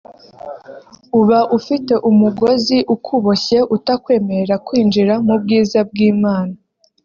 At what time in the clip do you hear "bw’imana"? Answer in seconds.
5.89-6.55